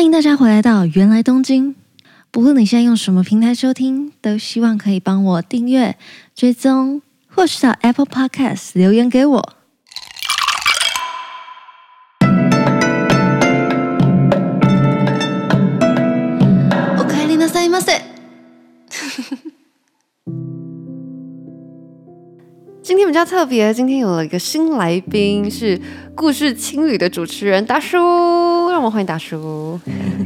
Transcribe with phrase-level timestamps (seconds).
[0.00, 1.76] 欢迎大家回来到原来东京。
[2.30, 5.94] 不论你现在用什么平台收听，都希望可以帮我订阅、
[6.34, 9.52] 追踪，或是到 Apple Podcast 留言给我。
[22.99, 25.79] 天比较特别，今天有了一个新来宾，是
[26.13, 27.97] 故事青旅的主持人达叔。
[28.69, 29.79] 让我们欢迎达叔。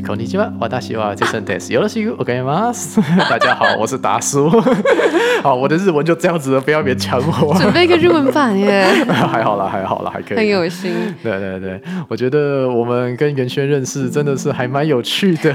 [0.06, 1.72] こんにちは、私はジェイソンです。
[1.72, 3.00] よろしくお愿いします。
[3.30, 4.50] 大家好，我是达叔。
[5.44, 7.54] 好，我的日文就这样子了，不要别抢我。
[7.60, 8.86] 准备一个日文版耶。
[9.08, 10.38] 还好啦，还好啦，还可以。
[10.38, 10.92] 很有心。
[11.22, 15.54] 对对对，我觉得我们跟元轩认识真的是还蛮有趣的。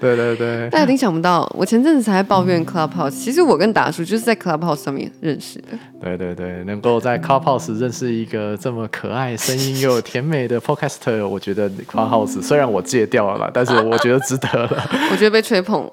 [0.00, 0.68] 对对对。
[0.70, 5.68] 大家一定想不到，我前阵子才在抱怨 Clubhouse，其实我跟达叔就是在 Clubhouse 上面认识的。
[6.00, 14.89] 对 对对，能够在 Car House 认识一个这么可爱、声音又甜美的 Podcaster，我觉得 Clubhouse 虽然我戒掉了，但是我觉得值得了。
[15.11, 15.89] 我觉得被吹捧，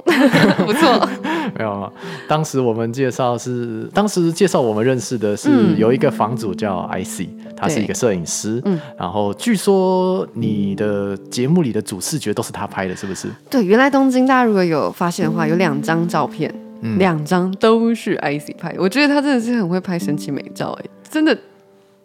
[0.64, 1.08] 不错。
[1.56, 1.92] 没有，
[2.26, 8.60] 当时我们介绍是，当时介绍我们认识的是有一个房主叫 IC，他是一个摄影师。
[8.64, 13.28] 嗯，然后据说你的节目里的主视觉都是他拍的，是不是？
[13.50, 16.52] 对，原来东京，大家如果有发现的话，有两张照片，
[16.98, 18.74] 两张都是 IC 拍。
[18.78, 21.36] 我觉得他真的是很会拍神奇美照，哎，真的。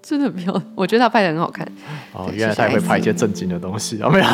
[0.02, 1.68] 真的很漂亮，我觉得他拍的很好看。
[2.14, 4.26] 哦，原来他也会拍一些正经的东西啊，没有？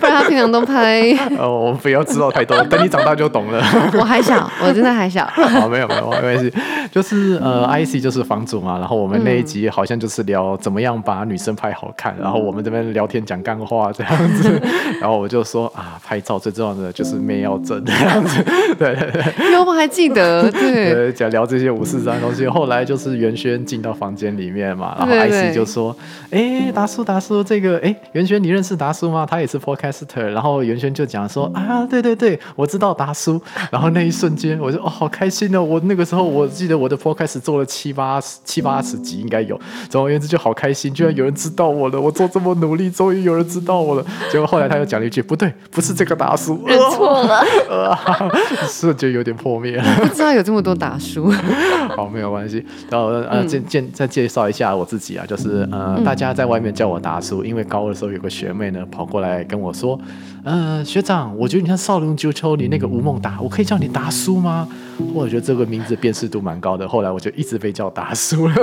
[0.00, 1.02] 不然他平常都拍。
[1.38, 3.62] 哦，我们不要知道太多， 等你长大就懂了。
[3.94, 5.26] 我还小，我真的还小。
[5.26, 6.52] 好， 没有没有没关系，
[6.90, 8.78] 就是呃，IC 就是房主嘛。
[8.78, 14.60] 然后我们那一集好像就是聊怎么样把女生拍好看，然后我们这边聊天讲干话这样子。
[15.00, 18.42] 然后我就说啊，拍照最重要的就是面要正这样子。
[18.78, 19.52] 对对对。
[19.52, 19.74] 有吗？
[19.74, 20.50] 还记得？
[20.50, 21.12] 对。
[21.12, 22.46] 讲聊这些五四三的东西。
[22.46, 24.91] 后来就是元轩进到房间里面嘛。
[24.98, 25.96] 然后 IC 就说
[26.30, 29.26] ：“哎、欸，达叔，达叔，这个，哎、欸，元轩，你认识达叔吗？
[29.28, 30.22] 他也是 podcaster。
[30.22, 33.40] 然后元轩就讲说：啊，对对对，我知道达叔。
[33.70, 35.62] 然后那一瞬间，我就哦，好开心哦！
[35.62, 39.58] 我那个时候我记得我的 podcast 做了七八十七八十集，应该有。
[39.88, 42.00] 总而言之，就好开心，居然有人知道我了。
[42.00, 44.04] 我做这么努力，终于有人知道我了。
[44.30, 47.38] 结果后来他又讲了一句：不对，不是这个达叔，认错了。
[47.90, 48.30] 啊，
[48.68, 49.84] 瞬间有点破灭了。
[49.96, 51.30] 不知道有这么多达叔。
[51.96, 52.64] 好，没有关系。
[52.90, 59.98] 然后呃，介介再介绍一下我自己啊。”就是呃，大家在外面叫我达叔，因为高二的时候有个学妹呢跑过来跟我说，
[60.44, 64.68] 呃，学长，我觉得你像少林足球里那个吴孟达，我可以叫你达叔吗？
[65.14, 68.54] 我觉得这个名字辨识度蛮高的，后来我就一直被叫达叔了。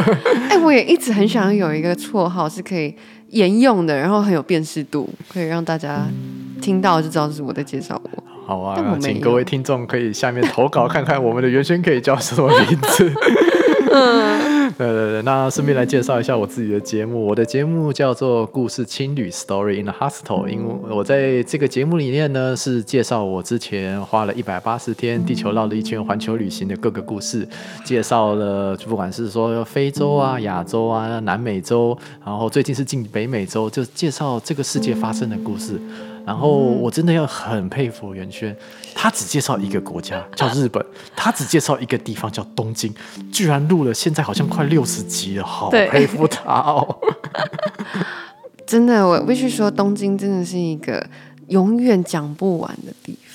[0.49, 2.95] 哎、欸，我也一直很想有一个绰号是可以
[3.29, 6.07] 沿用的，然后很有辨识度，可以让大家
[6.61, 8.23] 听到就知道这是我在介绍我。
[8.45, 13.11] 好啊，请各位听众可以下面投稿看看我们的原轩可以叫什么名字。
[14.77, 17.25] 对对对，那顺便来介绍一下我自己的节目。
[17.25, 27.47] 我的节目叫做《故事青旅 Story in the Hostel》，因为我在这个节目里面呢，是介绍我之前花了一百八十天地球绕了一圈环球旅行的各个故事，
[27.83, 35.79] 介绍了不管是说非洲啊、亚洲啊、南美洲，然后最近是进北美洲，就介绍这个世界发生的故事。
[36.29, 38.55] 然后我真的要很佩服袁轩，
[38.93, 40.85] 他只介绍一个国家叫日本，
[41.15, 42.93] 他只介绍一个地方叫东京，
[43.31, 46.99] 居然录了现在好像快六十集了，好佩服他哦！
[48.63, 51.03] 真的，我必须说，东京真的是一个
[51.47, 53.28] 永远讲不完的地方，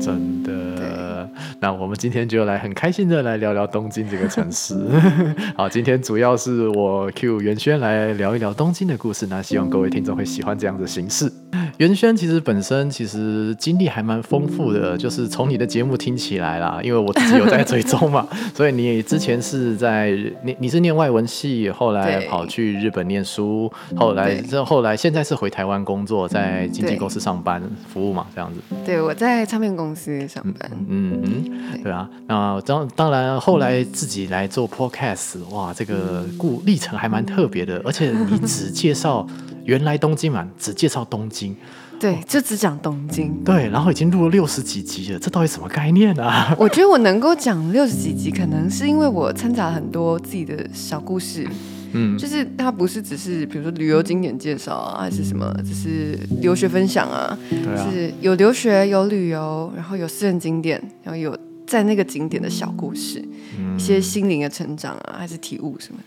[0.00, 1.28] 真的。
[1.60, 4.74] 那我们今天就来很开心的来聊聊东京这个城市。
[5.56, 11.32] 好，今天主要是我 Q 袁轩来聊一聊东京的故事，那希望各位听众会喜欢这样的形式。
[11.78, 20.10] 袁轩其实本身其实经历还蛮丰富的， 就是从你的节目听起来啦，因为我自己有在追踪嘛， 所以你之前是在
[20.44, 28.60] 你你是念外文系，后来跑去日本念书，后来这后来现在是回台湾工作，在经纪公司上班服务嘛，这样子。
[28.84, 30.70] 对，我在唱片公司上班。
[30.88, 39.26] 嗯嗯，对啊，那当当然后来自己来做 podcast，哇，这个故历程还蛮特别的，而且你只介绍。
[39.66, 41.56] 原来东京嘛，只介绍东京，
[41.98, 46.54] 对，就只讲东京，对，然后已经录了六十几集了，这到底什么概念啊？
[46.60, 51.48] 我觉得我能够讲六十几集，可能是因为我掺杂了很多自己的小故事，
[51.94, 61.36] 嗯，就是它不是只是比如说旅游景点介绍啊，还是什么，只是留学分享啊，对啊，是有留学有旅游，然后有私人景点，然后有
[61.66, 63.24] 在那个景点的小故事，
[63.58, 66.00] 嗯，一些心灵的成长啊，还是体悟什么。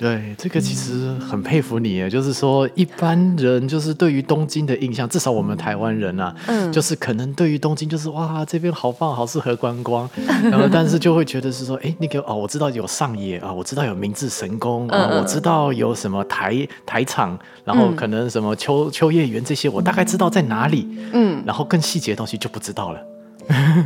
[0.00, 10.08] 对，这个其实很佩服你，就是说一般人就是对于东京的印象，至少我们台湾人啊，嗯，就是可能对于东京就是哇，这边好棒，好适合观光，
[10.50, 23.00] 然后但是就会觉得是说，哎，那个哦，我知道有上野啊，我知道有明治神宫啊，我知道有什么台台场，然后可能什么秋秋叶原这些，我大概知道在哪里，嗯，然后更细节的东西就不知道了。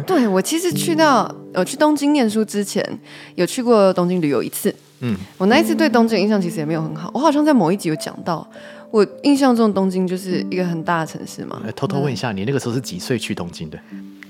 [0.07, 3.01] 对，我其实去到我去东京念书之前，
[3.35, 4.73] 有去过东京旅游一次。
[5.01, 7.11] 嗯，我那一次对东京的印象其实也没有很好。
[7.13, 8.47] 我好像在某一集有讲到，
[8.91, 11.61] 我印象中东京就是一个很大的城市嘛。
[11.77, 13.79] 偷偷问一下，你那个时候是几岁去东京的？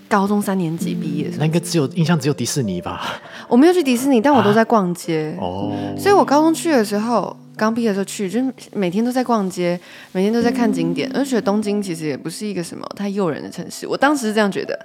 [0.06, 3.20] 高中三年级毕业那应该只有印象只有迪士尼吧？
[3.48, 5.34] 我没有去迪士尼，但我都在逛街。
[5.38, 9.80] 啊、哦，所以我高中去的时候，刚毕业的时候去，就是每天都在逛街，
[10.12, 13.88] 每天都在看景点，而且东京其实也不是一个什么太诱人的城市。
[13.88, 14.78] 我当时是这样觉得，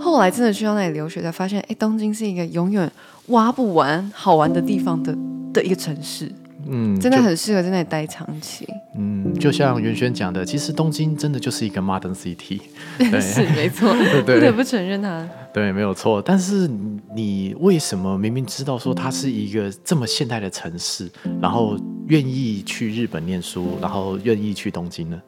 [0.00, 2.90] 后来真的去到那里留学，才发现，哎，东京是一个永远
[3.28, 5.16] 挖不完好玩的地方的
[5.52, 6.30] 的一个城市。
[6.70, 8.66] 嗯，真的很适合在那里待长期。
[8.94, 12.60] 嗯，就像袁轩讲的，其实东京真的就是一个 modern city，
[12.98, 15.26] 对是没错， 不得不承认它。
[15.54, 16.20] 对，没有错。
[16.20, 16.68] 但是
[17.14, 21.10] 你为什么明明知道说它是一个这么现代的城市，
[21.40, 21.78] 然后
[22.08, 25.22] 愿意去日本念书，然后愿意去东京呢？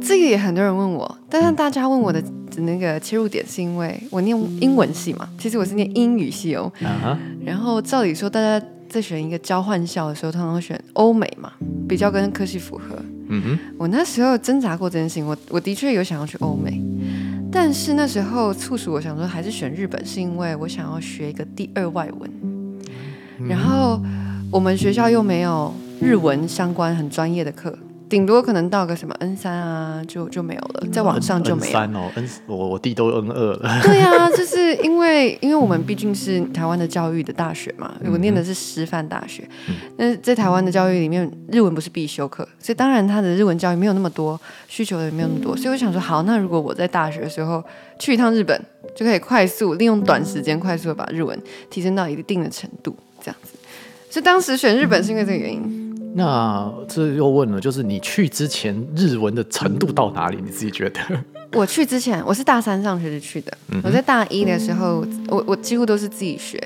[0.00, 2.22] 这个也很多人问我，但是大家问我的
[2.62, 6.72] 那个切入点是因为我念英文系嘛，其实我是念英语系哦。
[6.80, 7.16] Uh-huh.
[7.44, 8.64] 然后照理说大家。
[8.86, 11.50] 在选一个交换校的时候，通常会选欧美嘛，
[11.88, 12.96] 比较跟科系符合。
[13.28, 16.80] 嗯哼，我那时候挣扎过这件事情，我我的确有想要去欧美，
[17.50, 22.30] 但是那时候促使我想说还是选日本，是因为我想要学一个第二外文。
[23.48, 24.00] 然后
[24.48, 27.76] 我们学校又没有日文相关很专业的课。
[28.14, 31.66] 顶多可能到个什么 N 三啊，就就没有了，在网上就没有。
[31.66, 33.80] N 三哦，N 我我弟都 N 二了。
[33.82, 39.42] 对啊， 就是因为因为我们毕竟是台湾的教育的大学嘛，我念的是师范大学，
[39.98, 47.60] 但是在台湾的教育里面，日文不是必修课，所以当然他的日文教育没有那么多，需求也没有那么多，所以我想说，好，那如果我在大学的时候
[47.98, 48.56] 去一趟日本，
[48.94, 51.36] 就可以快速利用短时间，快速的把日文
[51.68, 53.58] 提升到一定的程度，这样子。
[54.08, 55.83] 所以当时选日本是因为这个原因。
[56.16, 60.38] 那这又问了，就是你去之前日文的程度到哪里？
[60.40, 61.00] 你自己觉得？
[61.52, 63.52] 我去之前，我是大三上学就去的。
[63.72, 66.58] 嗯、我在大一的时候，我我几乎都是自己学。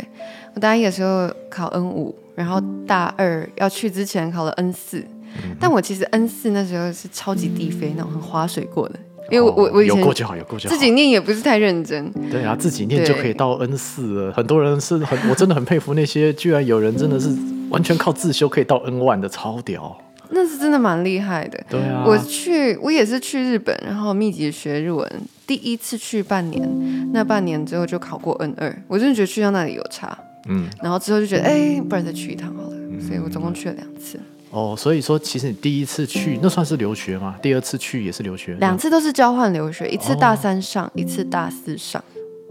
[0.54, 5.56] 我大一的时候考 N 五，然后大二要去之前考了 N 四、嗯。
[5.58, 8.98] 但我其实 N 四那时候是超级低飞那种，很划水过的。
[9.30, 10.74] 因为我、哦、我以前有过就好，有过就好。
[10.74, 12.10] 自己念也不是太认真。
[12.30, 14.32] 对啊，自己念就可以到 N 四了。
[14.32, 17.28] 很多人是很， 我真的很佩服那些，居然有人真的是。
[17.68, 19.94] 完全靠自修可以到 N 万的超屌，
[20.30, 21.62] 那是真的蛮厉害的。
[21.68, 25.06] 对啊，我去，我也是去日本，然后密集学日文。
[25.46, 26.66] 第一次去半年，
[27.12, 30.16] 那半年之后就考过 N 二，我真的觉得去到那里有差。
[30.48, 32.70] 嗯，然后之后就觉得，哎，不然再去一趟好了。
[32.72, 34.18] 嗯，所以我总共去了两次。
[34.50, 37.36] 哦，所以说其实你第一次去那算是留学吗？
[37.42, 38.54] 第二次去也是留学？
[38.54, 42.02] 两次都是交换留学，一次大三上，哦，一次大四上。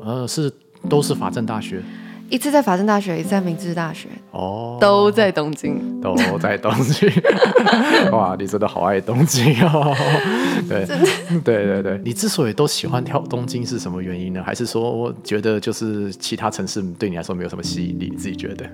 [0.04, 0.52] 呃，是
[0.88, 1.82] 都是法政大学。
[2.30, 7.10] 一次在法政大学，一次在明治大学，哦，都在东京，都在东京。
[8.12, 9.96] 哇，你真的好爱东京哦！
[10.68, 10.86] 对，
[11.42, 14.44] 对对对，你之所以都喜欢跳东京是什么原因呢？
[14.46, 18.10] 还是说我觉得就是其他城市对你来说没有什么吸引力？
[18.12, 18.70] 你自己觉得？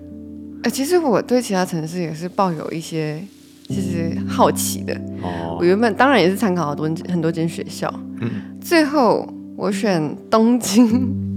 [0.63, 3.21] 哎、欸，其实我对其他城市也是抱有一些
[3.69, 4.93] 就是好奇的。
[5.21, 10.87] 哦，我原本当然也是参考很多很多间学校，嗯，最后我选东京。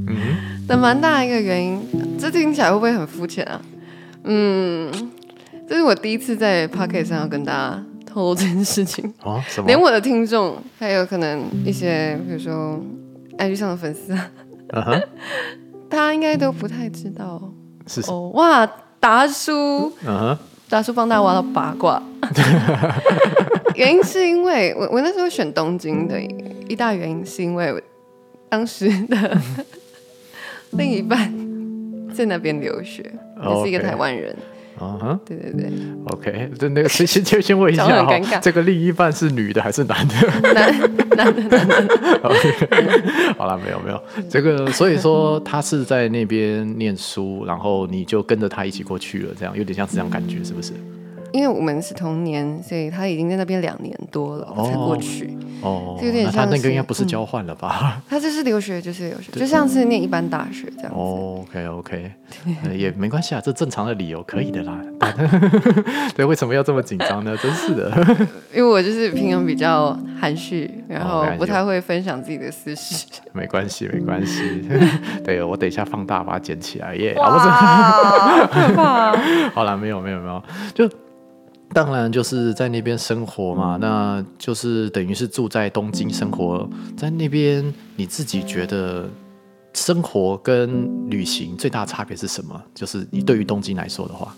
[0.08, 0.16] 嗯。
[0.66, 1.80] 的蛮大一个原因，
[2.18, 3.62] 这听起来会不会很肤浅啊？
[4.24, 4.90] 嗯，
[5.68, 9.68] 这是我第一次在 Pocket 上要跟大家透露这件事情啊，什 么？
[9.68, 12.82] 连我的听众，还有可能一些，比如说
[13.38, 14.28] IG 上的粉丝啊
[14.70, 15.04] ，uh-huh?
[15.88, 17.40] 他应该都不太知道。
[17.86, 18.68] 是哦，哇，
[19.00, 20.36] 达叔，嗯，
[20.68, 22.02] 达叔帮大家挖到八卦。
[23.74, 26.20] 原因是因为我我那时候选东京的
[26.68, 27.80] 一大原因是因为我
[28.48, 29.38] 当时的。
[30.72, 31.32] 另一半
[32.12, 34.36] 在那边留学，也、是一个台湾人。
[34.80, 35.72] 嗯哼，对对对。
[36.06, 40.14] OK，就那个先先先问一下哈，这个另一半是女的还是男的？
[40.54, 40.78] 男
[41.16, 42.20] 男的男的。
[42.22, 50.72] OK，好了，没有没有，这个所以说他是在那边念书，然后你就跟着他一起过去了，这样有点像是这样感觉，是不是？
[51.36, 55.36] 因为我们是同年，所以他已经在那边两年多了才过去。
[55.60, 56.32] 哦，有点像。
[56.32, 58.02] 他那个应该不是交换了吧？
[58.08, 60.96] 他这是留学，就是留学， 就像是念一般大学这样子。
[60.96, 62.10] OK OK，
[62.72, 64.80] 也没关系啊，这正常的理由可以的啦。
[66.16, 67.36] 对，为什么要这么紧张呢？
[67.36, 67.92] 真是的。
[68.54, 73.06] 因为我就是平常比较含蓄，然后不太会分享自己的私事。
[73.32, 74.66] 没关系，没关系。
[75.22, 77.14] 对，我等一下放大把它捡起来耶。
[77.18, 79.12] 哇，可怕。
[79.50, 80.42] 好了，没有没有没有，
[80.74, 80.88] 就。
[81.76, 86.66] 当然就是在那边生活嘛，那就是等于是住在东京生活，
[86.96, 87.62] 在那边
[87.96, 89.06] 你自己觉得
[89.74, 92.58] 生活跟旅行最大的差别是什么？
[92.74, 94.34] 就是你对于东京来说的话，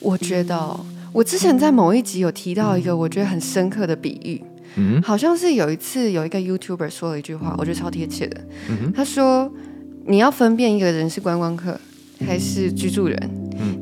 [0.00, 0.78] 我觉得
[1.14, 4.44] 我之前在某一集有提到一个我觉得很深刻的比喻，
[4.76, 9.50] 嗯，好像是有一次有一个 YouTuber 说了一句话，我觉得超贴切的，嗯，他说
[10.04, 11.80] 你要分辨一个人是观光客
[12.26, 13.30] 还是居住人。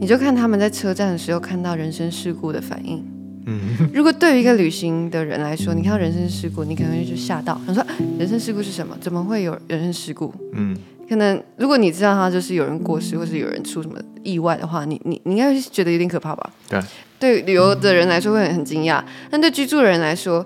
[0.02, 3.00] 你就看他们在车站的时候看到人身事故的反应。
[3.46, 3.60] 嗯，
[3.94, 7.86] 如果对于一个旅行的人来说，你看到人身事故，你可能就吓到，想说
[8.18, 8.98] 人身事故是什么？
[9.00, 10.34] 怎么会有人身事故？
[10.54, 10.76] 嗯，
[11.08, 16.50] 可能如果你知道他就是有人过世，或是有人出什么意外的话，你你你应该会觉得有点可怕吧？
[16.68, 16.80] 对，
[17.20, 20.44] 对旅游的人来说会很很惊讶，但对居住的人来说，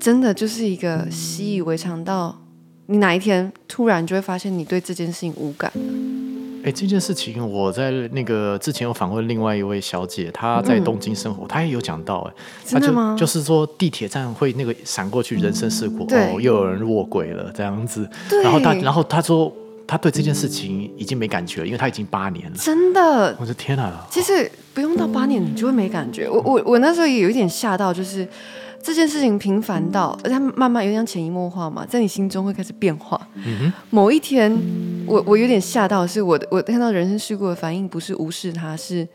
[0.00, 2.36] 真的就是一个习以为常到
[2.86, 5.70] 你哪一天突然就会发现你对这件事情无感。
[6.64, 12.32] 哎，这件事情我在那个之前有访问另外一位小姐，她在东京生活，嗯、她也有讲到，哎，
[12.64, 13.16] 真的吗？
[13.18, 18.08] 就是说地铁站会那个闪过去人身事故，嗯、哦，又有人卧轨了这样子。
[18.42, 19.52] 然后她，然后她说，
[19.88, 22.56] 她对这件事情已经没感觉了，因为他已经八年了。
[22.56, 23.34] 真的？
[23.40, 24.06] 我的天哪！
[24.08, 26.28] 其实不用到八年，你就会没感觉。
[26.28, 28.28] 我我我那时候也有一点吓到，就是。
[28.80, 33.20] 这件事情频繁到，而且慢慢有点潜移默化嘛，在你心中会开始变化。
[33.34, 34.56] 嗯、某一天，
[35.04, 39.06] 我我有点吓到，是我我看到人生事故的反应不是无视他，是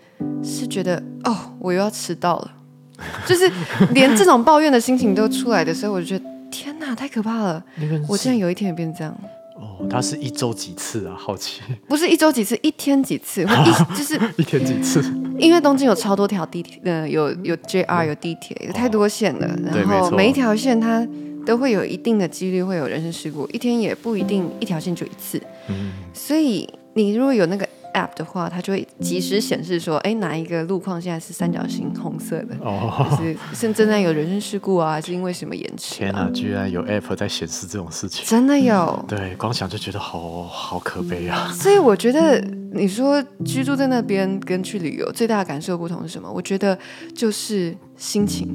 [0.43, 2.51] 是觉得哦，我又要迟到了，
[3.25, 3.49] 就是
[3.93, 7.63] 连这种抱怨的心情都出来的时候，我就觉得天哪，太可怕了！
[8.09, 9.17] 我竟然有一天也变这样。
[9.63, 11.15] 哦，他是一周几次啊？
[11.17, 13.45] 好奇， 不是一周几次，一天几次，一
[13.97, 15.01] 就是一天几次。
[15.39, 21.07] 因为东京有超多条地铁，呃，有有 JR 有地铁，有太多线了，哦、然后每一条线它
[21.45, 25.41] 都会有一定的几率会有人身事故，一天也不一定一条线就一次。
[25.69, 27.67] 嗯，所以你如果有那个。
[27.93, 35.97] App 的话，它就会及时显示说，哎，哪一个路况现在是三角形红色的，哦、就是是正在有人身事故啊，还是因为什么延迟、啊？
[35.97, 39.03] 天哪，居然有 app 在显示这种事情，真的有？
[39.07, 41.51] 对，光想就觉得好好可悲啊。
[41.53, 42.39] 所以我觉得，
[42.73, 46.31] 你说居住在那边跟去旅游最大的感受不同是什么？
[46.31, 46.77] 我觉得
[47.15, 48.47] 就是心情。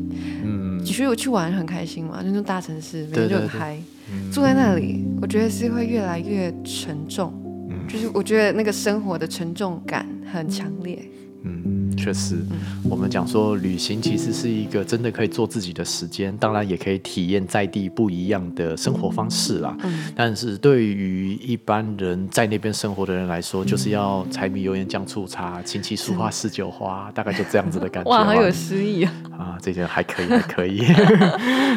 [0.45, 3.79] 嗯，其实我去玩很开心嘛，那种大城市每天就很嗨，
[4.33, 7.33] 住在那里，我觉得是会越来越沉重。
[7.89, 10.99] 就是我觉得那个生活的沉重感很强烈。
[11.45, 12.35] 嗯，确实，
[12.91, 19.75] 我们讲说旅行其实是一个真的可以做自己的时间，当然也可以体验在地不一样的生活方式啦。
[19.85, 28.11] 嗯，但是对于一般人在那边生活的人来说，就是要柴米油盐酱醋茶，琴棋书画诗酒花， 大概就这样子的感觉。
[28.11, 29.13] 哇，好有诗意啊！
[29.39, 30.79] 啊，这些还可以，还可以。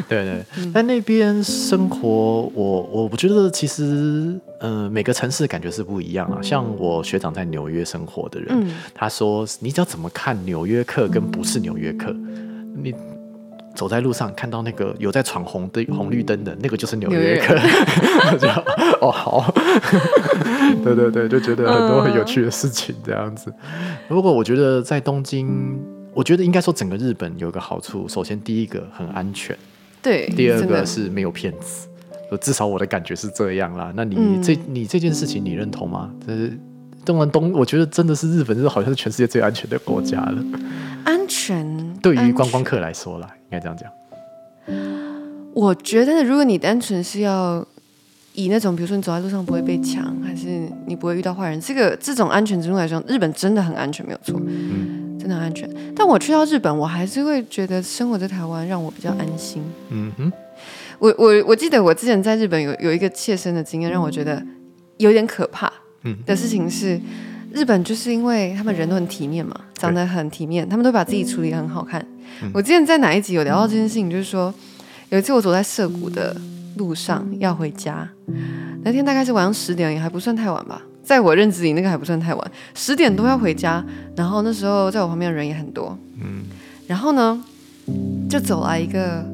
[0.10, 4.38] 对 对，在那边生活，我我不觉得其实。
[4.62, 6.40] 呃，每个城市感觉是不一样啊。
[6.40, 12.16] 像我学长在纽约生活的人，嗯、他说：“你只要怎么看纽约客跟不是纽约客，
[12.76, 12.94] 你
[13.74, 17.56] 走在路上看到那个有在闯红灯、红绿灯的那个就是纽约客。
[17.56, 17.62] 约”
[18.38, 18.48] 就
[19.02, 19.52] 哦好，
[20.86, 23.52] 对对对，就觉得很多很有趣的事情这样子。
[24.08, 25.80] 不过我觉得在东京，
[26.14, 29.58] 我觉得应该说整个日本有一个好处，首先第一个很安全，
[30.04, 31.88] 对，第二个是没有骗子。
[32.38, 33.92] 至少我的感觉是这样啦。
[33.96, 36.10] 那你这、嗯、你这件事情你认同吗？
[36.26, 36.58] 就是
[37.04, 40.44] 东南东，我觉得真的是日本，就是好像是全世界最安全的国家了。
[41.04, 41.66] 安全
[42.02, 43.90] 对于观光客来说啦，应该这样讲。
[45.54, 47.66] 我觉得如果你单纯是要
[48.34, 55.70] 以那种，比如说你走在路上不会被抢，还是你不会遇到坏人，这个这种安全程度来说，日本真的很安全，没有错，嗯，真的很安全。
[55.96, 59.62] 但我去到日本，我还是会觉得生活在台湾让我比较安心。
[59.90, 60.32] 嗯哼。
[61.02, 64.40] 我我我记得我之前在日本有有一个切身的经验，让我觉得
[64.98, 65.74] 有点可怕
[66.28, 67.02] 的事情是，
[67.52, 72.06] 日本就是因为他们人都很体面嘛，长得很体面，他们都把自己处理得很好看。
[72.54, 74.54] 我之前在哪一集有聊到这件事情，就是说
[75.10, 76.40] 有一次我走在涩谷的
[76.78, 78.08] 路上要回家，
[78.84, 83.84] 那天大概是晚上十点，也还不算太晚吧，在我认知里那个还不算太晚，十点多要回家，
[84.16, 86.44] 然后那时候在我旁边的人也很多，嗯
[86.86, 87.44] 然后呢
[88.30, 89.26] 就走来一个。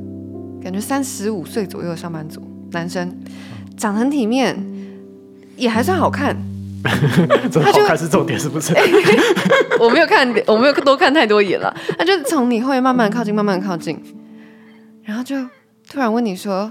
[0.67, 3.09] 感觉三十五岁左右的上班族男生，
[3.77, 4.53] 长得很体面，
[5.55, 6.35] 也还算好看，
[7.49, 8.73] 这好看是重点是不是？
[9.79, 11.73] 我没有看，我没有多看太多眼了。
[11.97, 13.97] 他就从你后面慢慢靠近，慢慢靠近，
[15.05, 15.41] 然后就
[15.89, 16.69] 突然问你说：“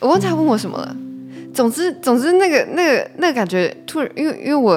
[0.00, 0.94] 我忘记他问我什么了。”
[1.54, 4.76] 总之，总之，那个、那个、那个感觉突然，因为因为我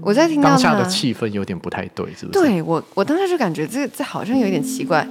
[0.00, 2.38] 我在听到当下的气氛有点不太对，是不是？
[2.38, 5.04] 对我，我当时就感觉这这好像有点奇怪，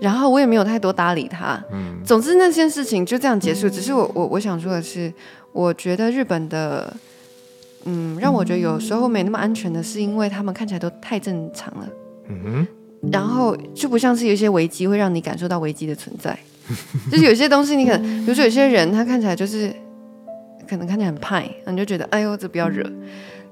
[0.00, 1.62] 然后我也没有太多搭理他。
[1.72, 3.68] 嗯，总之那件事情就这样结束。
[3.68, 5.12] 只是我我我想说的是，
[5.52, 6.94] 我觉得日本的，
[7.84, 11.88] 嗯，让我觉得有时候没那么安全的是，因为他们看起来都太正常了。
[12.28, 12.66] 嗯哼，
[13.12, 16.38] 然后就不像是有一些危机会让你感受到危机的存在，
[17.10, 19.72] 就是有些东西你可能，比如说有些人他看起来就是。
[20.68, 22.84] 可能看起来很派，你就觉得哎呦，这不要惹。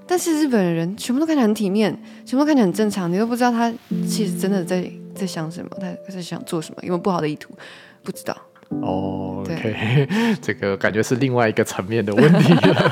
[0.05, 1.97] 但是日本人全部都看起来很体面，
[2.27, 3.73] 全部都看起来很正常，你都不知道他
[4.05, 4.85] 其实真的在
[5.15, 7.55] 在想什么，他在想做什么，有没有不好的意图，
[8.03, 8.37] 不知道。
[8.81, 10.09] 哦，OK，
[10.43, 12.91] 这个感觉是另外一个层面的问题 了。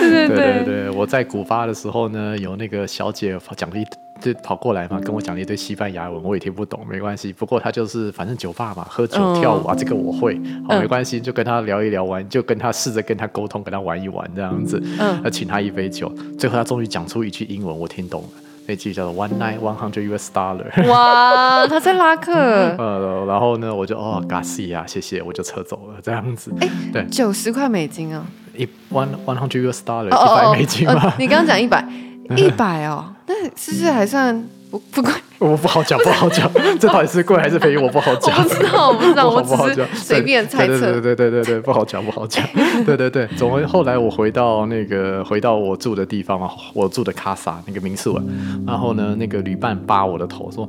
[0.00, 3.84] 对对对，我在古巴的时候呢，有那个小姐讲了一。
[4.20, 7.32] 就跑过来嘛，跟我讲了一堆西班牙文，我也听不懂，没关系。
[7.32, 14.80] 不过她就是反正酒吧嘛，喝酒跳舞啊，这个我会，好没关系，就跟她聊一聊完，就跟她试着跟她沟通，跟她玩一玩这样子。
[15.00, 18.28] 嗯，要请她一杯酒，最后她终于讲出一句英文，我听懂了，
[18.66, 20.88] 那句叫做 One night one hundred US dollar。
[20.88, 22.32] 哇，他在拉客。
[22.78, 26.52] 呃，然后呢，我就哦，Garcia，谢谢，我就撤走了这样子。
[26.60, 31.12] 哎，对，九十块美金啊，一 one one hundred US dollar，一百美金吗？
[31.18, 31.86] 你刚刚讲一百。
[32.38, 35.12] 一百哦，那是不是还算不不贵？
[35.50, 37.76] 我不好讲，不好讲， 这到底是贵还是便宜？
[37.76, 38.34] 我不好讲。
[38.36, 40.92] 我不知道，我不知道，我只是随便猜测。
[40.92, 42.42] 对对对对对，不好讲，不好讲。
[42.86, 48.18] 对对对，总之后来我回到那个回到我住的地方嘛，我住的卡萨那个民宿，
[48.66, 50.68] 然后呢，那个旅伴扒我的头说。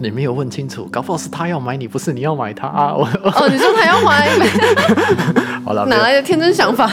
[0.00, 2.92] 你没有问清楚，搞不好是他要买你，不是你要买他啊！
[2.92, 4.28] 我哦，你说他要买，
[5.64, 6.90] 好了，哪来的天真想法？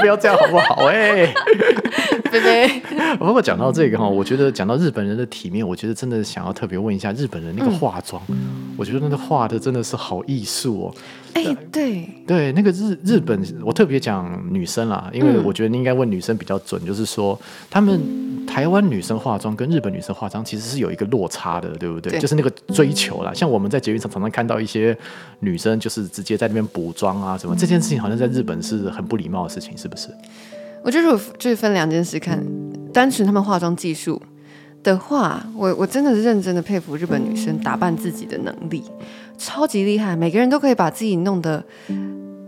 [0.00, 0.86] 不要这样好不好？
[0.88, 1.30] 哎，
[2.32, 2.82] 贝贝。
[3.18, 10.94] 不过讲到这个哈，我觉得讲到日本人的体面，我觉得真的想要特别问一下日本人那个化妆，嗯、我觉得那个画的真的是好艺术哦。
[11.34, 17.38] 哎，对对，那个日日本，我特别讲女生啦，因为我觉得你应该问女生比较准，就是说
[17.70, 18.32] 他们。
[18.44, 22.10] 台湾女生化妆跟日本女生化妆其实是有一个落差的，对不对？
[22.12, 23.32] 对，就是那个追求啦。
[23.32, 24.94] 像我们在捷运上常常看到一些
[25.38, 30.08] 女生，就是直接在那边补妆啊什么，这件事情好像在日本是很不礼貌的事情，是不是？
[30.82, 32.44] 我觉得我就是分两件事看，
[32.92, 34.20] 单纯他们化妆技术
[34.82, 38.82] 的话，我我真的是认真的佩服日本女生打扮自己的能力，
[39.38, 41.64] 超级厉害，每个人都可以把自己弄得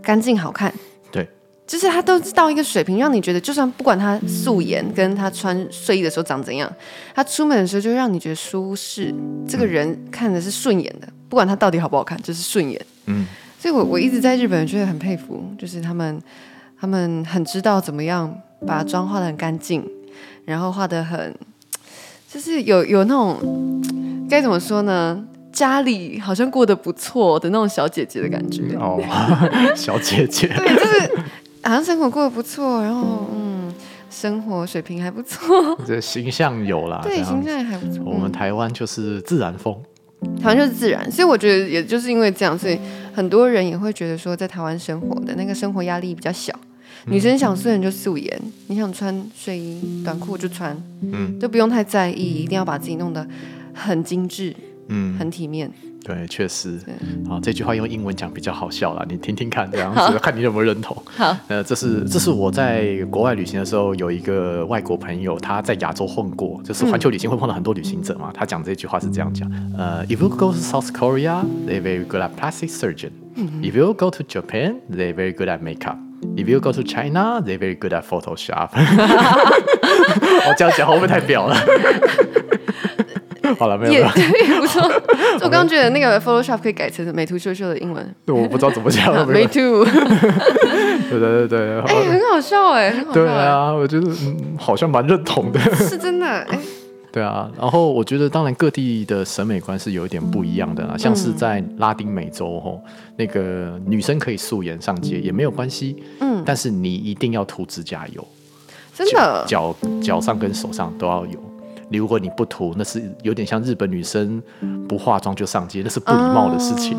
[0.01, 0.73] 干净好看。
[1.11, 1.27] 对
[1.65, 6.71] 就是他都到一个水平，让你觉得，就算不管他素颜，跟他穿睡衣的时候长怎样，
[7.15, 9.11] 他出门的时候就让你觉得舒适。
[9.47, 12.79] 这个人看的是顺眼的，不管他到底好不好看，就是顺眼。
[13.07, 13.25] 嗯，
[13.57, 16.21] 所以我我一直在日本觉得很佩服，就是他们
[16.79, 18.33] 他们很知道怎么样
[18.65, 19.83] 把妆化的很干净，
[20.45, 21.33] 然后画的很，
[22.31, 23.81] 就是有有那种
[24.29, 25.23] 该怎么说呢？
[25.51, 28.75] 家里好像过得不错的那种小姐姐的感觉。
[28.75, 29.01] 哦，
[29.75, 31.11] 小姐姐，对，就是。
[31.67, 33.73] 好像生活过得不错，然后嗯，
[34.07, 38.03] 生活水平还不错， 这形象有啦，对，形象也还不错。
[38.05, 39.75] 我们台湾就是自然风，
[40.39, 42.79] 台湾就是自然，所以我觉得也就是因为这样，所以
[43.15, 46.53] 很多人也会觉得说，在台湾生活的那个生活压力比较小。
[47.07, 53.25] 女生想素颜就素颜，你想穿睡衣短裤就穿，嗯，就不用太在意，一定要把自己弄得
[53.73, 54.55] 很精致，
[54.87, 55.71] 嗯，很体面。
[56.03, 56.79] 对，确实，
[57.27, 60.95] 好，这句话用英文讲比较好笑啦，你听听看，这样子看你有没有认同。
[61.05, 68.31] 好，呃，这是这是我在国外旅行的时候，有一个外国朋友，他在亚洲混过，就是环球旅行会碰到很多旅行者嘛。
[68.31, 73.09] 他讲这句话是这样讲，呃，If you go to South Korea, they're very good at plastic surgeon.
[73.63, 75.97] If you go to Japan, they're very good at makeup.
[76.37, 78.69] If you go to China, they're very good at Photoshop.
[78.75, 81.55] 我这样讲会不会太表了？
[83.59, 84.11] 好了，没有了。
[84.15, 84.81] 也 不错。
[85.35, 88.15] 我刚刚觉得那个 Photoshop 可以改成美图秀秀的英文。
[88.27, 89.25] 我不知道怎么讲。
[89.27, 89.85] 美图。
[89.85, 91.79] 对对对对。
[91.81, 92.93] 哎，很好笑哎。
[93.13, 94.07] 对啊，我觉得
[94.57, 95.59] 好像蛮认同的。
[95.75, 96.57] 是真的哎。
[97.15, 100.97] 对啊，然后我觉得当然各地的审美观是有一点不一样的啦。
[100.97, 102.83] 像是在拉丁美洲吼，
[103.15, 106.03] 那个女生可以素颜上街也没有关系。
[106.19, 106.43] 嗯。
[106.45, 108.27] 但是你一定要涂指甲油。
[108.93, 109.45] 真的。
[109.47, 109.73] 脚
[110.03, 111.39] 脚上跟手上都要有。
[111.89, 114.43] 如果你不涂，那是有点像日本女生
[114.85, 116.97] 不化妆就上街，那是不礼貌的事情。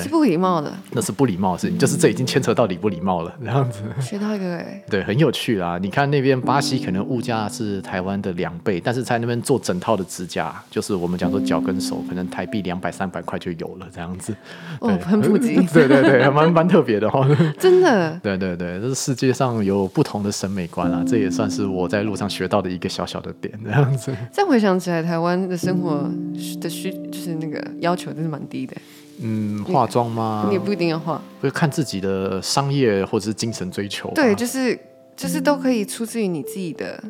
[0.00, 3.82] 是不礼貌的，那是不礼貌的事情，就是这已经牵扯到礼不礼貌了，这样子。
[4.00, 5.78] 学到一个哎， 对，很有趣啦。
[5.80, 14.34] 你看那边巴西可能物价是台湾的两倍，但是在那边做整套的指甲，就是我们讲说脚跟手，可能台币两百三百块就有了，这样子。
[14.80, 15.54] 哦，很普及。
[15.72, 17.26] 对对对，还蛮蛮特别的哈。
[17.58, 18.18] 真的。
[18.22, 24.14] 对对对，这是世界上有不同的审美观啊，这也算是我在路上学到的一个小小的点，这样子。
[24.32, 26.08] 再回想起来，台湾的生活
[26.60, 28.74] 的需就是那个要求真是蛮低的。
[29.20, 30.44] 嗯，化妆吗？
[30.48, 34.10] 你也不一定要化，会看自己的商业或者是精神追求。
[34.14, 34.78] 对，就是
[35.16, 37.02] 就是都可以出自于你自己的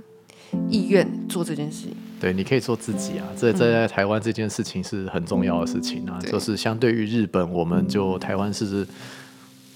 [0.69, 1.97] 意愿做这件事情。
[2.21, 6.19] 对，你可以做自己啊，这在台湾这件事情是很重要的事情啊。
[6.23, 8.87] 嗯、就是相对于日本，我们就台湾是。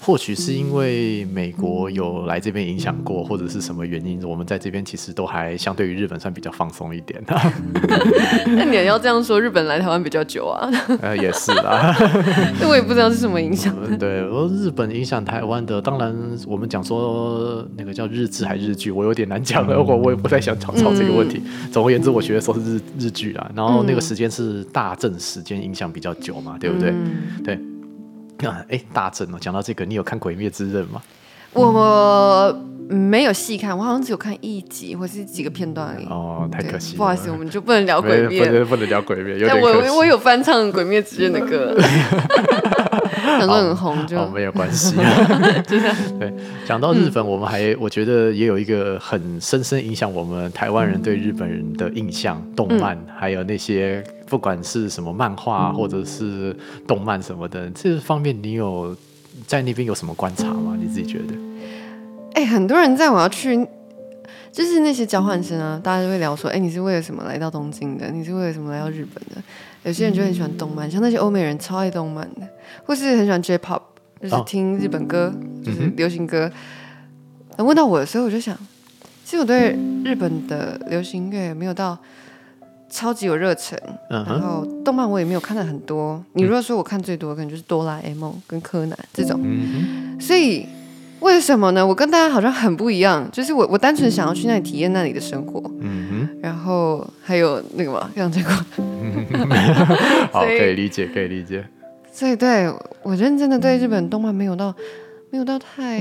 [0.03, 7.23] 或许是因为美国有来这边影响过，或者是什么原因，我们在这边其实都还相对于日本算比较放松一点。
[8.47, 10.67] 那你也要这样说，日本来台湾比较久啊？
[11.01, 11.95] 呃， 也是啦。
[12.67, 13.75] 我也不知道是什么影响。
[13.99, 16.11] 对，我日本影响台湾的，当然
[16.47, 21.43] 我们讲说那个叫日志还日剧，我有点难讲了，我我也不太想吵吵这个问题。
[21.45, 26.89] 嗯、总而言之，我学的时候是日日剧啦，然后那个时间是大正时间，影响比较久嘛，对不对？
[26.89, 27.59] 嗯、对。
[28.69, 31.01] 哎，大正哦，讲到这个，你有看《鬼灭之刃》吗？
[31.53, 32.55] 我
[32.87, 36.05] 没有细看，我好像只有看一集或是几个片段而已。
[36.05, 36.97] 哦，太可惜了。
[36.97, 39.45] 不好意思，我们就不能聊鬼灭， 不能不能聊鬼灭。
[39.47, 41.75] 但我我有翻唱《鬼灭之刃》的歌，
[43.39, 44.95] 很多很红，就没有关系。
[45.67, 45.95] 就这样。
[46.17, 46.33] 对，
[46.65, 54.01] 讲到日本，我们还我觉得也有一个很深深影响我们台湾人对日本人的印象，动漫还有那些。
[54.31, 56.55] 不管是什么漫画或者是
[56.87, 58.95] 动漫什么的，这方面你有
[59.45, 60.77] 在那边有什么观察吗？
[60.79, 61.33] 你自己觉得？
[62.33, 63.67] 哎、欸，很多人在我要去，
[64.53, 68.09] 就是那些交换生啊，大家就会聊说，哎、欸，你是为了什么来到东京的？
[68.09, 69.43] 你是为了什么来到日本的？
[69.83, 72.47] 有些人就很喜欢动漫，像那些欧美人超爱动漫的，
[72.85, 73.81] 或是很喜欢 J-pop，
[74.21, 76.49] 就是听日本歌，哦、就是流行歌。
[77.57, 78.57] 问到我的时候，我就想，
[79.25, 81.99] 其实我对日本的流行乐没有到。
[82.91, 84.25] 超级有热忱，uh.
[84.27, 86.21] 然后动漫我也没有看的很多。
[86.33, 89.39] 你如果说我看最多，可能就是哆啦 A 梦跟柯南这种。
[89.39, 90.21] Uh.
[90.21, 90.67] 所以
[91.21, 91.87] 为什么呢？
[91.87, 95.61] 我跟大家好像很不一样，就是我我单纯想要去那里体验那里的生活。
[95.61, 96.27] Uh huh.
[96.41, 98.51] 然后还有那个嘛， 这样结果。
[100.31, 101.65] 好，可以理解，可以理解。
[102.11, 102.69] 所以对
[103.03, 104.75] 我认真的对日本动漫没有到，
[105.29, 105.99] 没有到太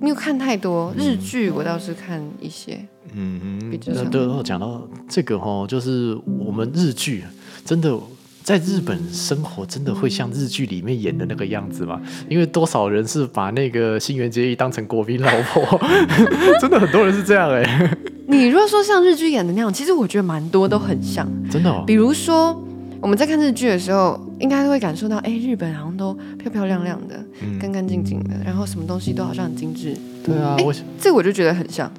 [0.00, 2.80] 没有看太多日剧，我倒是看一些。
[3.14, 7.24] 嗯哼，那对，讲到这个哈，就是我们日剧
[7.64, 7.98] 真的
[8.42, 12.00] 在日本生活，真的会像日剧里面演的那个样子吗？
[12.28, 15.80] 因为多少人是把那个新垣结衣当成国民老婆，
[16.60, 17.98] 真的很多人是这样哎、欸。
[18.26, 21.82] 你如果说像日剧演的那样，其实我觉得蛮多都很像，真的、哦。
[21.86, 22.56] 比如说
[23.00, 27.22] 我们在看日剧的时候，应该都会感受到，哎，日本好像都漂漂亮亮的，
[27.60, 29.96] 干干净净的，然后什么东西都好像很精致。
[30.24, 31.90] 对啊，我这我就觉得很像。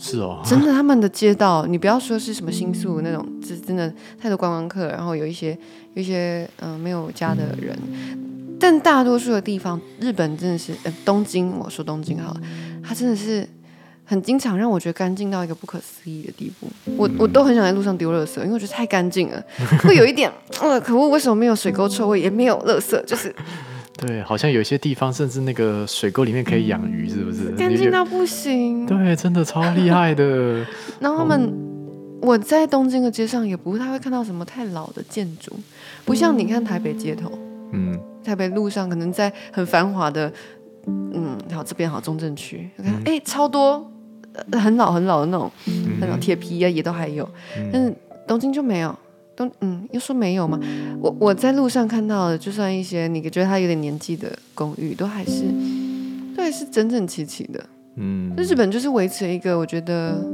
[0.00, 5.50] 是哦， 真的，他们的街道，你不要说是什么新宿那种，是真的太多观光客，然后有一些
[5.94, 7.78] 有一些嗯、呃、没有家的人，
[8.58, 12.40] 但大多数的地方，日本真的是，呃，东京，我说东京好了，
[12.82, 13.46] 它真的是
[14.06, 19.44] 很经常让我觉得干净到一个不可思议的地步，我我都很想在路上丢垃圾，因为我觉得太干净了，
[19.84, 20.32] 会有一点，
[20.62, 23.34] 呃，可恶，为什么没有水沟臭味，也没有垃圾，就是。
[24.00, 27.50] 对，好像有些地方甚至那个水沟里面可以养鱼，是不是？
[27.50, 28.86] 干净到不行。
[28.86, 30.64] 对，真的超厉害的。
[30.98, 31.52] 然后他们，
[32.22, 35.52] 我在东京的街上也不太会看到什么太老的建筑，
[36.06, 37.30] 不像你看台北街头，
[37.72, 40.32] 嗯，台北路上可能在很繁华的，
[40.86, 43.86] 嗯，好这边好中正区，看哎、欸、超多
[44.52, 45.50] 很老很老的那种，
[46.00, 47.28] 那种铁皮啊也都还有，
[47.70, 47.94] 但是
[48.26, 48.96] 东京就没有。
[49.60, 50.58] 嗯，又说没有吗？
[51.00, 55.44] 我我在路上看到的，就算一些你觉得他有点年纪的公寓，都还是
[56.36, 57.64] 都还是整整齐齐的。
[57.96, 60.24] 嗯，日本就是维持一个我觉得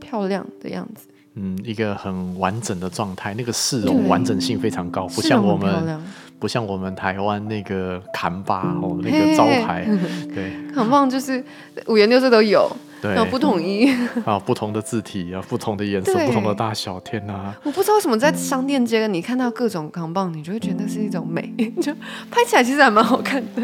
[0.00, 1.06] 漂亮的样子。
[1.34, 6.00] 嗯，一个很完整的状态，那个市容完整性非常高，不像我们
[6.38, 9.86] 不像我们台湾那个看板哦，那个招牌，
[10.34, 11.44] 对，很棒就是
[11.88, 12.70] 五颜六色都有。
[13.00, 13.90] 对，有不统一
[14.24, 17.54] 啊，不同的字体啊，不同的颜色，不同的大小，天哪！
[17.62, 21.92] 我不知道为什么在商店街，你看到各种扛棒，你就会觉得那是一种美， 就
[22.30, 23.62] 拍起来其实还蛮好看的。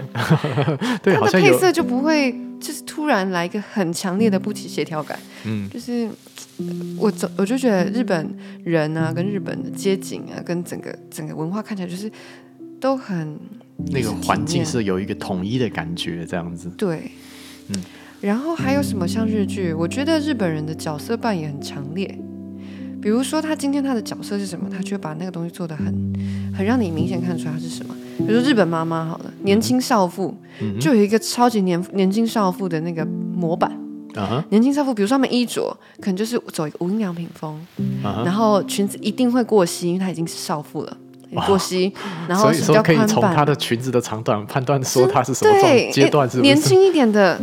[1.02, 5.18] 对，它的配色就不会就是突然来一个很强烈的不协调感。
[5.44, 6.08] 嗯，就是
[6.98, 12.10] 我总我就觉得日本人啊，跟日本的街景啊，跟整个整个文化看起来就是
[12.78, 13.38] 都很
[13.86, 16.68] 那个环境是有一个统一的感觉，这样子。
[16.76, 17.10] 对，
[17.68, 17.82] 嗯。
[18.22, 19.74] 然后还有什么像日剧？
[19.74, 22.18] 我觉得日本人的角色扮演很强烈。
[23.00, 25.86] 比如说他今天他的角色是什么，他就会把那个东西做得很
[26.56, 27.92] 很让你明显看出来他是什么。
[28.18, 33.70] 比如说日本妈妈好了，年轻少妇、嗯、就有一个超级年年轻少妇的那个模板。
[34.14, 34.44] Uh-huh.
[34.50, 37.58] 年轻少妇，比如说他们衣着可能就是走一个无印良品风
[38.04, 38.24] ，uh-huh.
[38.24, 40.96] 然后裙子一定会过膝，因为她已经是少妇了，
[41.46, 41.90] 过膝。
[42.28, 43.08] 然后是比较宽版。
[43.08, 47.40] 所以说可以从她的裙子的长短判断说她是什么阶段是，年轻一点的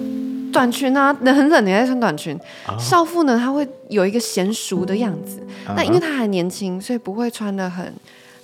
[0.51, 2.37] 短裙啊，很冷你还穿短裙。
[2.67, 2.79] Uh-huh.
[2.79, 5.39] 少妇呢，她会有一个娴熟的样子。
[5.67, 5.73] Uh-huh.
[5.75, 7.93] 那因为她还年轻，所以不会穿的很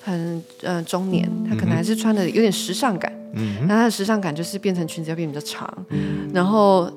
[0.03, 3.11] 很呃中年，她可能还是穿的有点时尚感。
[3.33, 3.65] 嗯、uh-huh.
[3.67, 6.33] 那她的时尚感就是变成裙子要变比较长，uh-huh.
[6.33, 6.91] 然后。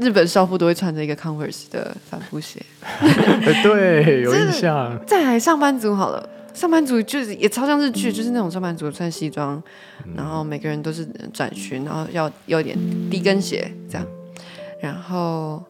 [0.00, 2.64] 日本少妇都会穿着一个 Converse 的帆布鞋，
[3.64, 4.96] 对，有印象。
[5.04, 9.60] 再来上班族好了，上班族就是也超像日剧，就是那种上班族穿西装，
[10.06, 12.78] 嗯，然后每个人都是短裙，然后要有点
[13.10, 14.06] 低跟鞋这样，
[14.80, 15.62] 然后。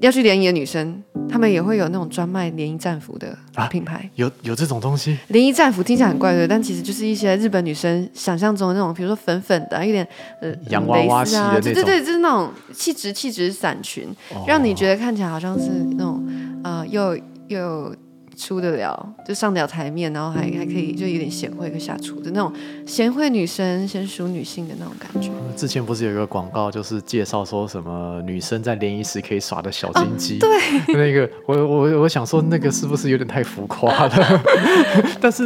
[0.00, 3.36] 要去联谊的女生，她们也会有那种专卖联谊战服的
[3.68, 3.96] 品牌。
[3.96, 5.18] 啊、有有这种东西？
[5.26, 10.06] 联谊战服听起来很怪的，但其实就是一些日本女生想象中的那种，比如说粉粉的，有点
[10.40, 16.24] 呃洋娃娃系的那种，对对对，就是那种气质气质伞裙，哦，让你觉得看起来好像是那种
[16.62, 17.92] 呃又又。
[18.38, 22.52] 出得了，就上得了台面，然后还还可以，就有点贤惠，可以下厨的那种
[22.86, 25.30] 贤惠女生、娴熟女性的那种感觉。
[25.56, 30.38] 之前不是有一个广告，就是介绍说什么女生在联谊时可以耍的小心机？
[30.38, 30.46] 哦，
[30.86, 34.42] 对，那个我我我想说，那个是不是有点太浮夸了？
[35.20, 35.44] 但是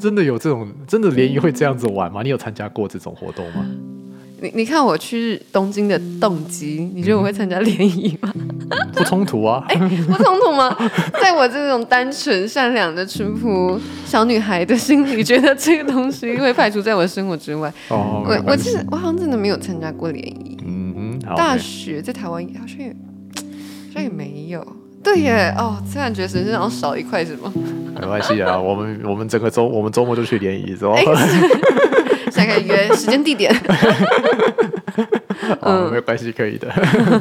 [0.00, 2.22] 真的有这种，真的联谊会这样子玩吗？
[2.22, 3.66] 你有参加过这种活动吗？
[4.40, 8.32] 你你看我去东京的动机，你觉得我会参加联谊吗？
[8.94, 9.64] 不冲突啊！
[9.68, 10.76] 哎、欸，不冲突吗？
[11.20, 17.72] 在我这种单纯善良的淳朴小女孩的心里，觉得这个东西会排除在我的生活之外。
[17.88, 20.56] 哦，我我其实我好像真的没有参加过联谊。
[20.66, 24.66] 嗯嗯，大学在台湾好像也好像也没有。
[25.02, 27.50] 对耶，哦，突然觉得身上少一块什么？
[28.00, 30.94] 没关系啊，我们我们整个周我们周末就去联谊，是吧？
[32.38, 33.52] 大概约时间地点，
[35.60, 36.72] 哦，没有关系，可以的，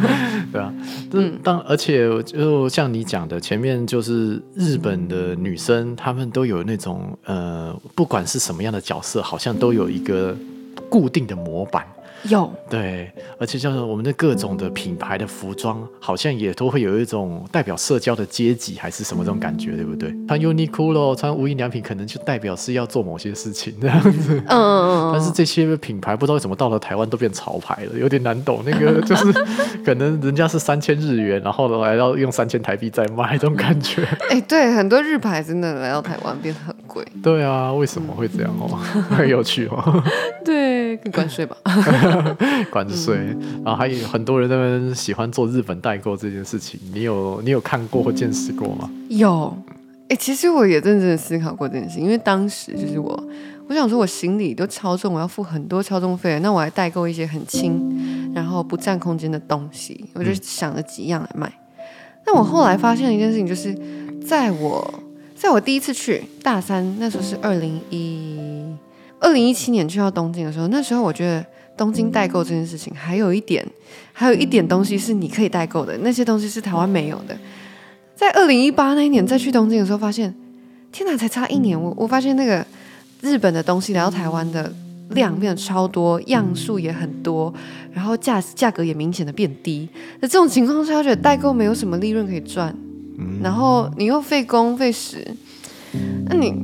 [0.54, 0.72] 对啊，
[1.14, 10.38] 嗯，当而且就像你讲的，前面就是日本的女生，她们都有那种呃，不管是什么样的角色，好像都有一个
[10.88, 11.84] 固定的模板。
[12.24, 20.14] 有对，而且像我们的各种的品牌的服装，好像也都会有一种代表社交的阶级还是什么这种感觉，对不对？
[20.28, 24.36] 穿 Uniqlo 穿无印良品，可能就代表是要做某些事情这样子。
[24.36, 25.14] 嗯嗯嗯。
[25.14, 28.62] 但是这些品牌不知道为什么到了台湾都变潮牌了，有点难懂。
[28.66, 29.32] 那个 就是
[29.86, 34.04] 可能人家是三千日元，然后来到用三千台币在卖这种感觉。
[34.30, 37.06] 哎、欸，对，很多日牌真的来到台湾变得很贵。
[37.24, 38.68] 对啊，为什么会这样哦？
[39.16, 40.04] 很有趣哦。
[40.44, 41.56] 对，跟关税吧。
[42.72, 43.16] 关税，
[43.64, 48.90] 然后还有很多人在那边喜欢做日本代购这件事情，你有你有看过或见识过吗？
[49.10, 49.56] 有，
[50.04, 53.24] 哎、欸，其实我也认真的思考过这件事，因为当时就是我，
[53.68, 61.52] 我想说我行李都超重，我要付很多超重费，那我还代购一些很轻，然后不占空间的东西，我就想了几样来卖。
[62.26, 63.74] 但我后来发现一件事情，就是
[64.26, 65.04] 在我
[65.36, 68.37] 在我第一次去大三，那时候是二零一
[69.28, 71.46] 二零一七年去到东京的时候，那时候我觉得。
[71.78, 73.64] 东京代购这件事情，还有一点，
[74.12, 77.38] 还有一点东西是你可以代购的，那些东西是台湾没有的。
[78.16, 80.34] 在二零一八那一年再去东京的时候，发现，
[80.92, 82.66] 天哪，才差一年，我我发现那个
[83.22, 84.74] 日本的东西来到台湾的
[85.10, 87.54] 量变得超多，样数也很多，
[87.94, 89.88] 然后价价格也明显的变低。
[90.20, 92.76] 那这种情况下，我觉得代购没有什么利润可以赚，
[93.44, 95.24] 然后你又费工费时，
[96.26, 96.56] 那你。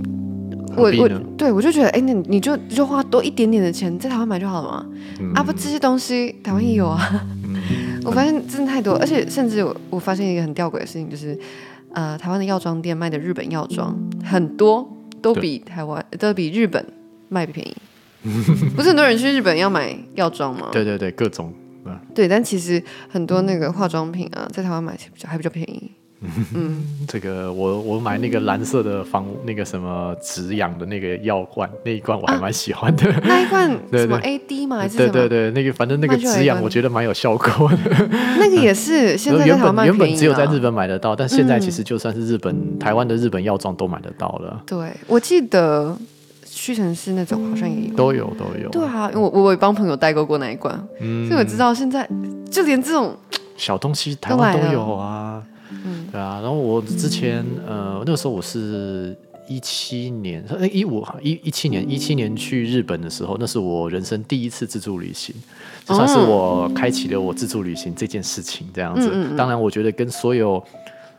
[0.76, 4.86] 我我对我就觉得，哎，那你就你就花多一点点的钱在台湾买就好了嘛。
[5.20, 7.26] 嗯、啊不，这些东西台湾也有啊。
[7.44, 11.38] 嗯、我发现真的太多，而且甚至我我发现一个很吊诡的事情，就是
[11.94, 14.88] 呃，台湾的药妆店卖的日本药妆很多
[15.22, 16.86] 都比台湾都比日本
[17.30, 17.76] 卖便宜。
[18.76, 20.70] 不是很多人去日本要买药妆吗？
[20.72, 21.54] 对对对，各种。
[22.16, 25.92] 对，但其实很多那个化妆品啊，在台湾买比较还比较便宜。
[26.56, 33.12] 嗯，这个我我买那个蓝色的防那个什么止痒的那个药罐，那一罐我还蛮喜欢的。
[33.12, 34.78] 啊、那一罐什么 AD 吗？
[34.78, 35.12] 还是什么？
[35.12, 38.08] 对对对，那个反正那个止痒我觉得蛮有效果的。
[38.40, 39.98] 那个也是，现在在台湾卖便宜。
[39.98, 44.62] 原本只有在日本买得到，但现在其实就算是日本、嗯、台湾的日本药妆都买得到了。
[44.66, 45.98] 对，我记得
[46.46, 48.70] 屈臣氏那种好像也有，都有都有。
[48.70, 52.08] 对啊，我我也帮朋友代购过那一罐，嗯，所以我知道现在
[52.50, 53.16] 就连这种
[53.58, 55.44] 小东西台湾都有啊。
[56.14, 59.16] 嗯，对啊，然后我之前呃，那个时候我是
[59.48, 65.36] 一七年，哎，一五一一七年一七年去日本的时候，那是我人生第一次自助旅行，
[65.86, 69.10] 就算是我开启了我自助旅行这件事情这样子。
[69.36, 70.64] 当然，我觉得跟所有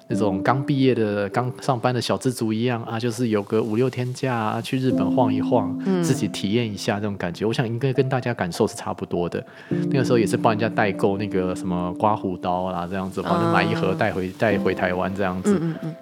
[0.06, 7.46] 那种刚毕业的、刚上班的小资族一样啊，就是有个五六天假啊，去日本晃一晃，嗯、自己体验一下这种感觉。
[7.46, 9.44] 我想应该跟大家感受是差不多的。
[9.90, 15.58] 那个时候也是帮人家代购那个什么刮胡刀啦，这样子，反正买一盒带回带回台湾这样子。
[15.60, 15.94] 嗯嗯嗯。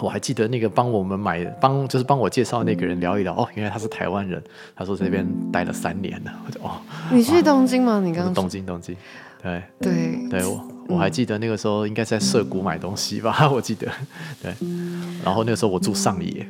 [0.00, 4.42] 我还记得那个帮我们买，帮就是帮我介绍那个人聊一聊，哦，原来他是台湾人，
[4.74, 6.72] 他说这边待了三年了，我就哦，
[7.12, 8.00] 你去东京吗？
[8.04, 8.96] 你刚刚东京东京，
[9.44, 13.86] 对对对，我我还记得那个时候应该在涩谷买东西吧， 我记得，
[14.42, 14.54] 对，
[15.22, 16.46] 然后那个时候我住上野，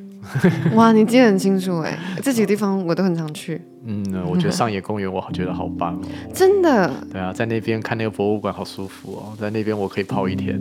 [0.74, 6.02] 哇，你记得很清楚哎，这几个地方我都很常去，嗯，我觉得上野公园我觉得好棒哦，
[6.32, 10.60] 真的，对啊，在那边看那个博物馆好舒服哦，在那边我可以泡一天，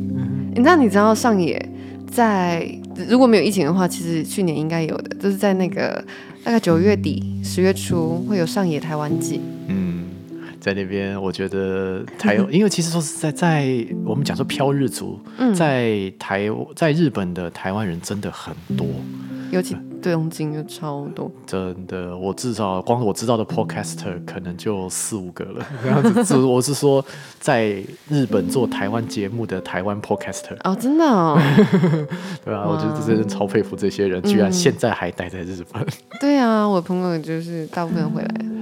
[0.55, 1.69] 那你知道上野？
[2.11, 2.69] 在
[3.09, 6.03] 如果没有疫情的话，其实去年应该有的，就是在那个
[6.43, 9.41] 大概九月底十月初会有上野台湾季。
[9.67, 9.92] 嗯，
[10.63, 18.87] 在那边我觉得台， 因为其实说实在，在我们讲说漂日族，嗯、在台在日本的台湾人真的很多，
[19.51, 19.75] 尤其。
[20.01, 25.65] 东京就超多，真的，我至少光我知道的 podcaster 可能就四五个了。
[25.81, 27.01] 这样子，我是说，
[27.39, 31.39] 在日本做台湾节目的台湾 podcaster 哦，真的哦，
[32.43, 35.81] 对啊，我觉得真的超佩服这些人，居然现在还待在日本。
[36.19, 38.35] 对啊，我朋友就是大部分回来。
[38.41, 38.52] 嗯，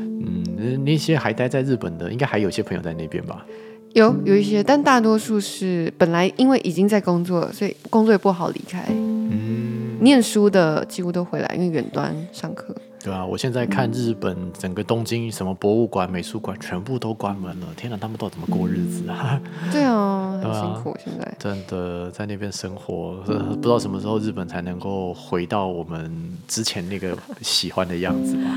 [0.78, 3.46] 那些还待在日本的，应该还有些朋友在那边吧？
[3.94, 8.86] 有有一些，但大多数是本来因为已经在工作，所以工作也不好离开。
[8.90, 9.98] 嗯。
[10.02, 12.76] 念书的几乎都回来，因为远端上课。
[13.04, 17.68] 对啊，我现在看日本整个东京，什么博物馆、美术馆全部都关门了。
[17.76, 19.40] 天哪，他们都怎么过日子啊？
[19.72, 20.98] 对啊， 很辛苦。
[21.04, 26.12] 现在真的在那边生活，不知道什么时候日本才能够回到我们
[26.48, 28.50] 之前那个喜欢的样子吧？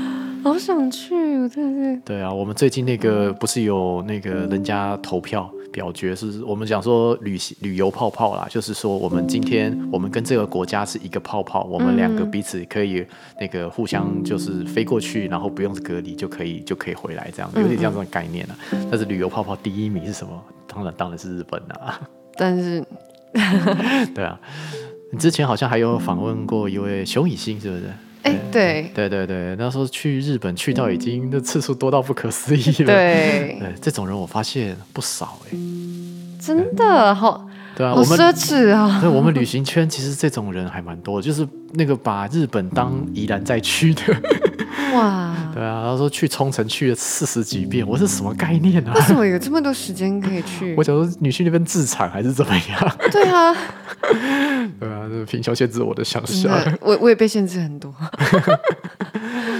[0.45, 2.01] 好想去，我真的是。
[2.05, 5.49] 对啊，我们最近那个不是有那个人家投票？
[5.73, 13.05] 表决是我们讲说旅行旅游泡泡啦，就是说我们今天我们跟这个国家是一个泡泡，我们两个彼此可以
[13.41, 18.55] 那个互相就是飞过去，然后不用隔离就可以就可以回来，这样有点这样子的概念啊。
[18.89, 20.41] 但是旅游泡泡第一名是什么？
[20.67, 21.99] 当然当然是日本啦。
[22.37, 22.85] 但是，
[24.15, 24.39] 对啊，
[25.11, 27.91] 你之前好像还有访问过一位熊以欣，是不是？
[28.25, 28.91] 哎，对。
[28.93, 32.85] 对对对，那时候去日本去到已经的次数多到不可思议了。
[32.85, 35.57] 对，对，这种人我发现不少哎，
[36.39, 38.99] 真的好，对啊，好奢侈啊。
[39.01, 44.01] 对，我们旅行圈其实这种人还蛮多，就是那个把日本当宜兰在去的。
[44.93, 48.93] 哇， 对啊，他说去冲绳去了四十几遍，我是什么概念啊？
[48.95, 50.73] 为什么有这么多时间可以去？
[50.77, 52.97] 我想说女婿那边自产还是怎么样？
[53.11, 53.53] 对啊，
[54.79, 56.51] 对啊，这贫穷限制我的想象。
[56.81, 57.93] 我我也被限制很多。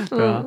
[0.10, 0.43] 对啊，